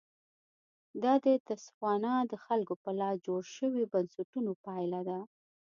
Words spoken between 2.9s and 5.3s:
لاس جوړ شویو بنسټونو پایله ده.